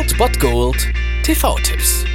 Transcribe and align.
Old 0.00 0.40
Gold 0.40 0.88
TV-Tipps. 1.24 2.06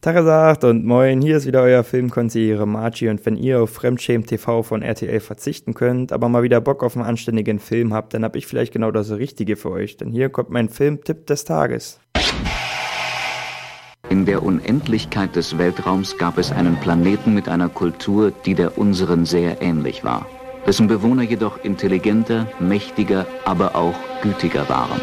Tagesagt 0.00 0.64
und 0.64 0.86
moin, 0.86 1.20
hier 1.20 1.36
ist 1.36 1.46
wieder 1.46 1.60
euer 1.60 1.84
Filmkonsigliere 1.84 2.66
Margie 2.66 3.10
und 3.10 3.26
wenn 3.26 3.36
ihr 3.36 3.60
auf 3.60 3.68
Fremdschämen 3.68 4.26
TV 4.26 4.62
von 4.62 4.80
RTL 4.80 5.20
verzichten 5.20 5.74
könnt, 5.74 6.12
aber 6.12 6.30
mal 6.30 6.42
wieder 6.42 6.62
Bock 6.62 6.82
auf 6.82 6.96
einen 6.96 7.04
anständigen 7.04 7.58
Film 7.58 7.92
habt, 7.92 8.14
dann 8.14 8.24
hab 8.24 8.36
ich 8.36 8.46
vielleicht 8.46 8.72
genau 8.72 8.90
das 8.90 9.10
Richtige 9.10 9.56
für 9.56 9.70
euch, 9.70 9.98
denn 9.98 10.10
hier 10.10 10.30
kommt 10.30 10.48
mein 10.48 10.70
Filmtipp 10.70 11.26
des 11.26 11.44
Tages. 11.44 12.00
In 14.08 14.24
der 14.24 14.42
Unendlichkeit 14.42 15.36
des 15.36 15.58
Weltraums 15.58 16.16
gab 16.16 16.38
es 16.38 16.52
einen 16.52 16.76
Planeten 16.76 17.34
mit 17.34 17.50
einer 17.50 17.68
Kultur, 17.68 18.32
die 18.46 18.54
der 18.54 18.78
unseren 18.78 19.26
sehr 19.26 19.60
ähnlich 19.60 20.04
war, 20.04 20.26
dessen 20.66 20.86
Bewohner 20.86 21.24
jedoch 21.24 21.62
intelligenter, 21.62 22.46
mächtiger, 22.60 23.26
aber 23.44 23.76
auch 23.76 23.94
gütiger 24.22 24.66
waren. 24.70 25.02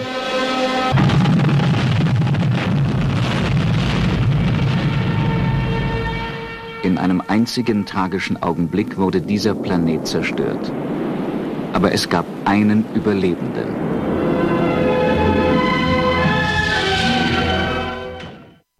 In 6.88 6.98
einem 6.98 7.22
einzigen 7.28 7.86
tragischen 7.86 8.42
Augenblick 8.42 8.96
wurde 8.96 9.20
dieser 9.20 9.54
Planet 9.54 10.08
zerstört. 10.08 10.72
Aber 11.74 11.92
es 11.92 12.08
gab 12.08 12.26
einen 12.46 12.86
Überlebenden. 12.96 14.27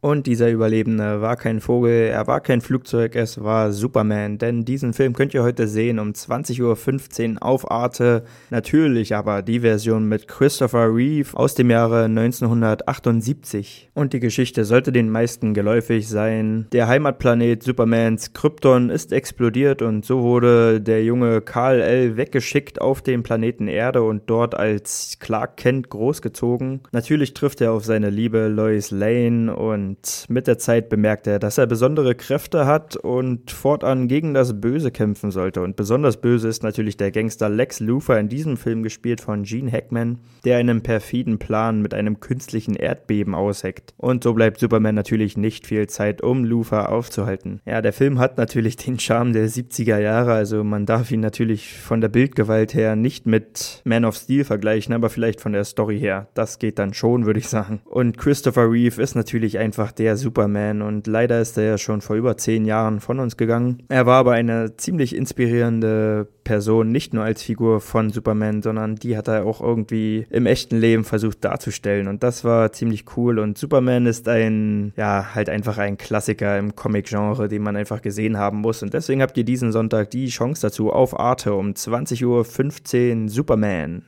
Und 0.08 0.26
dieser 0.26 0.50
Überlebende 0.50 1.20
war 1.20 1.36
kein 1.36 1.60
Vogel, 1.60 2.08
er 2.08 2.28
war 2.28 2.40
kein 2.40 2.62
Flugzeug, 2.62 3.18
es 3.18 3.44
war 3.44 3.74
Superman. 3.74 4.38
Denn 4.38 4.64
diesen 4.64 4.94
Film 4.94 5.12
könnt 5.12 5.34
ihr 5.34 5.44
heute 5.44 5.68
sehen 5.68 6.00
um 6.00 6.12
20.15 6.12 7.34
Uhr 7.34 7.44
auf 7.44 7.70
Arte. 7.70 8.24
Natürlich 8.50 9.16
aber 9.16 9.42
die 9.42 9.60
Version 9.60 10.08
mit 10.08 10.30
Christopher 10.30 10.96
Reeve 10.96 11.36
aus 11.36 11.56
dem 11.56 11.70
Jahre 11.70 12.06
1978. 12.06 13.90
Und 13.96 14.14
die 14.14 14.22
Geschichte 14.22 14.64
sollte 14.64 14.94
den 14.94 15.10
meisten 15.10 15.54
geläufig 15.54 16.08
sein. 16.08 16.68
Der 16.72 16.88
Heimatplanet 16.88 17.62
Supermans 17.62 18.32
Krypton 18.32 18.90
ist 18.90 19.12
explodiert 19.12 19.82
und 19.82 20.06
so 20.06 20.22
wurde 20.22 20.80
der 20.80 21.04
junge 21.04 21.42
Karl 21.42 21.82
L. 21.82 22.16
weggeschickt 22.16 22.80
auf 22.80 23.02
den 23.02 23.24
Planeten 23.24 23.68
Erde 23.68 24.04
und 24.04 24.24
dort 24.28 24.56
als 24.56 25.18
Clark 25.20 25.58
Kent 25.58 25.90
großgezogen. 25.90 26.80
Natürlich 26.94 27.34
trifft 27.34 27.60
er 27.60 27.74
auf 27.74 27.84
seine 27.84 28.10
Liebe 28.10 28.48
Lois 28.48 28.92
Lane 28.92 29.54
und 29.54 29.97
und 29.98 30.26
mit 30.30 30.48
der 30.48 30.58
Zeit 30.58 30.90
bemerkt 30.90 31.28
er, 31.28 31.40
dass 31.40 31.58
er 31.58 31.66
besondere 31.66 32.14
Kräfte 32.14 32.66
hat 32.66 32.96
und 32.96 33.52
fortan 33.52 34.08
gegen 34.08 34.34
das 34.34 34.62
Böse 34.62 34.92
kämpfen 34.92 35.32
sollte. 35.32 35.62
Und 35.62 35.76
besonders 35.76 36.18
böse 36.18 36.48
ist 36.48 36.64
natürlich 36.64 36.98
der 36.98 37.12
Gangster 37.12 37.50
Lex 37.50 37.80
Luthor 37.80 38.18
in 38.18 38.30
diesem 38.30 38.58
Film 38.58 38.84
gespielt 38.84 39.22
von 39.22 39.44
Gene 39.44 39.72
Hackman, 39.72 40.20
der 40.46 40.58
einen 40.58 40.82
perfiden 40.82 41.40
Plan 41.40 41.82
mit 41.82 41.94
einem 41.94 42.20
künstlichen 42.20 42.76
Erdbeben 42.76 43.34
ausheckt. 43.34 43.94
Und 43.98 44.24
so 44.24 44.34
bleibt 44.34 44.60
Superman 44.60 44.96
natürlich 44.96 45.36
nicht 45.36 45.66
viel 45.66 45.88
Zeit, 45.88 46.22
um 46.22 46.46
Luthor 46.46 46.90
aufzuhalten. 46.90 47.62
Ja, 47.66 47.82
der 47.82 47.94
Film 47.94 48.20
hat 48.20 48.38
natürlich 48.38 48.78
den 48.78 49.00
Charme 49.00 49.34
der 49.34 49.50
70er 49.50 50.00
Jahre, 50.00 50.34
also 50.34 50.64
man 50.64 50.86
darf 50.86 51.12
ihn 51.12 51.22
natürlich 51.22 51.80
von 51.80 52.02
der 52.02 52.10
Bildgewalt 52.10 52.74
her 52.74 52.96
nicht 52.96 53.26
mit 53.26 53.82
Man 53.84 54.06
of 54.06 54.16
Steel 54.16 54.44
vergleichen, 54.44 54.94
aber 54.94 55.10
vielleicht 55.10 55.42
von 55.42 55.54
der 55.54 55.64
Story 55.64 56.00
her. 56.00 56.28
Das 56.34 56.60
geht 56.60 56.78
dann 56.78 56.94
schon, 56.94 57.26
würde 57.26 57.40
ich 57.40 57.50
sagen. 57.50 57.82
Und 57.86 58.18
Christopher 58.18 58.70
Reeve 58.72 59.02
ist 59.02 59.16
natürlich 59.16 59.58
einfach 59.58 59.87
einfach 59.88 59.92
der 59.94 60.18
Superman 60.18 60.82
und 60.82 61.08
leider 61.08 61.40
ist 61.40 61.58
er 61.58 61.64
ja 61.64 61.78
schon 61.78 62.02
vor 62.02 62.18
über 62.18 62.36
zehn 62.36 62.66
Jahren 62.66 63.00
von 63.00 63.20
uns 63.20 63.38
gegangen. 63.38 63.84
Er 63.88 64.06
war 64.06 64.20
aber 64.20 64.34
eine 64.34 64.76
ziemlich 64.76 65.16
inspirierende 65.16 66.28
Person, 66.44 66.92
nicht 66.92 67.14
nur 67.14 67.24
als 67.24 67.42
Figur 67.42 67.80
von 67.80 68.10
Superman, 68.10 68.62
sondern 68.62 68.96
die 68.96 69.16
hat 69.16 69.28
er 69.28 69.46
auch 69.46 69.62
irgendwie 69.62 70.26
im 70.30 70.46
echten 70.46 70.78
Leben 70.78 71.04
versucht 71.06 71.46
darzustellen 71.46 72.08
und 72.08 72.22
das 72.24 72.44
war 72.44 72.72
ziemlich 72.74 73.06
cool 73.16 73.40
und 73.40 73.58
Superman 73.58 74.06
ist 74.08 74.28
ein, 74.28 74.92
ja, 74.98 75.34
halt 75.34 75.50
einfach 75.50 75.78
ein 75.78 75.98
Klassiker 75.98 76.58
im 76.58 76.76
Comic-Genre, 76.76 77.48
den 77.48 77.64
man 77.64 77.78
einfach 77.78 78.02
gesehen 78.02 78.38
haben 78.38 78.60
muss 78.60 78.84
und 78.84 78.94
deswegen 78.94 79.22
habt 79.22 79.38
ihr 79.38 79.46
diesen 79.46 79.72
Sonntag 79.72 80.12
die 80.12 80.28
Chance 80.28 80.64
dazu 80.64 80.92
auf 80.92 81.18
Arte 81.18 81.54
um 81.54 81.72
20.15 81.72 82.26
Uhr 82.26 83.30
Superman. 83.30 84.04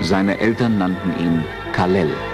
Seine 0.00 0.38
Eltern 0.38 0.76
nannten 0.76 1.18
ihn 1.18 1.42
Kal-El. 1.72 2.33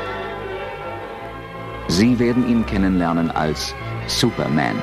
Sie 1.89 2.19
werden 2.19 2.49
ihn 2.49 2.65
kennenlernen 2.67 3.31
als 3.31 3.75
Superman. 4.07 4.83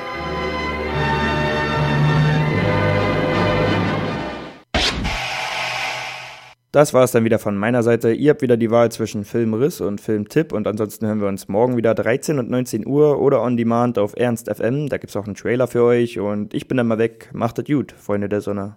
Das 6.70 6.92
war 6.92 7.02
es 7.02 7.12
dann 7.12 7.24
wieder 7.24 7.38
von 7.38 7.56
meiner 7.56 7.82
Seite. 7.82 8.12
Ihr 8.12 8.30
habt 8.30 8.42
wieder 8.42 8.58
die 8.58 8.70
Wahl 8.70 8.92
zwischen 8.92 9.24
Filmriss 9.24 9.80
und 9.80 10.02
Filmtipp 10.02 10.52
und 10.52 10.66
ansonsten 10.66 11.06
hören 11.06 11.20
wir 11.20 11.28
uns 11.28 11.48
morgen 11.48 11.76
wieder 11.78 11.94
13 11.94 12.38
und 12.38 12.50
19 12.50 12.86
Uhr 12.86 13.18
oder 13.20 13.42
on 13.42 13.56
demand 13.56 13.98
auf 13.98 14.14
Ernst 14.16 14.54
FM. 14.54 14.88
Da 14.88 14.98
gibt 14.98 15.10
es 15.10 15.16
auch 15.16 15.24
einen 15.24 15.34
Trailer 15.34 15.66
für 15.66 15.82
euch 15.82 16.18
und 16.18 16.52
ich 16.52 16.68
bin 16.68 16.76
dann 16.76 16.86
mal 16.86 16.98
weg. 16.98 17.30
Macht 17.32 17.58
es 17.58 17.64
gut, 17.64 17.92
Freunde 17.92 18.28
der 18.28 18.42
Sonne. 18.42 18.76